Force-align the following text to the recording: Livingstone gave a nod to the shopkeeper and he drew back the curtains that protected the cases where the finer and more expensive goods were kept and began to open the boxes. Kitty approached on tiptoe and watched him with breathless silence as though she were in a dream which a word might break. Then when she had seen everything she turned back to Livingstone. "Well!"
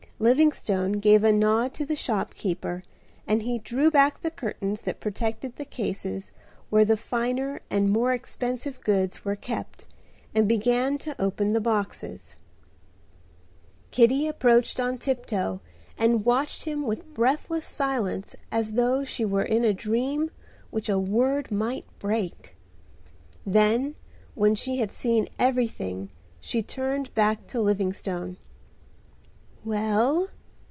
Livingstone 0.21 0.91
gave 0.99 1.23
a 1.23 1.31
nod 1.33 1.73
to 1.73 1.83
the 1.83 1.95
shopkeeper 1.95 2.83
and 3.25 3.41
he 3.41 3.57
drew 3.57 3.89
back 3.89 4.19
the 4.19 4.29
curtains 4.29 4.83
that 4.83 4.99
protected 4.99 5.55
the 5.55 5.65
cases 5.65 6.31
where 6.69 6.85
the 6.85 6.95
finer 6.95 7.59
and 7.71 7.89
more 7.89 8.13
expensive 8.13 8.79
goods 8.81 9.25
were 9.25 9.35
kept 9.35 9.87
and 10.35 10.47
began 10.47 10.99
to 10.99 11.19
open 11.19 11.53
the 11.53 11.59
boxes. 11.59 12.37
Kitty 13.89 14.27
approached 14.27 14.79
on 14.79 14.99
tiptoe 14.99 15.59
and 15.97 16.23
watched 16.23 16.65
him 16.65 16.85
with 16.85 17.15
breathless 17.15 17.65
silence 17.65 18.35
as 18.51 18.73
though 18.73 19.03
she 19.03 19.25
were 19.25 19.41
in 19.41 19.65
a 19.65 19.73
dream 19.73 20.29
which 20.69 20.87
a 20.87 20.99
word 20.99 21.51
might 21.51 21.85
break. 21.97 22.55
Then 23.43 23.95
when 24.35 24.53
she 24.53 24.77
had 24.77 24.91
seen 24.91 25.29
everything 25.39 26.11
she 26.39 26.61
turned 26.61 27.11
back 27.15 27.47
to 27.47 27.59
Livingstone. 27.59 28.37
"Well!" 29.63 30.29